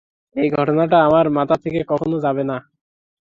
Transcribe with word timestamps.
এই 0.35 0.47
ঘটনাটা 0.51 0.97
আমার 1.07 1.25
মাথা 1.37 1.55
থেকে 1.63 1.79
কখনো 1.91 2.15
যাবে 2.25 2.43
না। 2.43 2.57